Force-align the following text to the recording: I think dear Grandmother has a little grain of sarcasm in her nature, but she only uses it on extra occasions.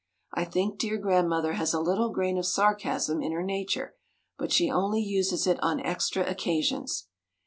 I 0.33 0.45
think 0.45 0.79
dear 0.79 0.97
Grandmother 0.97 1.53
has 1.53 1.75
a 1.75 1.79
little 1.79 2.09
grain 2.09 2.39
of 2.39 2.47
sarcasm 2.47 3.21
in 3.21 3.33
her 3.33 3.43
nature, 3.43 3.93
but 4.35 4.51
she 4.51 4.67
only 4.67 4.99
uses 5.03 5.45
it 5.45 5.59
on 5.61 5.79
extra 5.79 6.27
occasions. 6.27 7.07